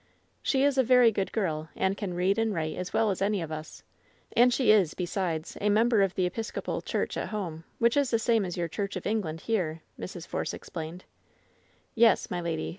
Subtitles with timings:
[0.41, 3.39] "She is a very good girl, and can read and write as well as any
[3.39, 3.83] of us;
[4.35, 8.17] and she is, besides, a member of the Episcopal church at home, which is the
[8.17, 10.25] same as your Church of England here,'' Mrs.
[10.25, 11.05] Force explained.
[11.93, 12.69] "Yes, my lady.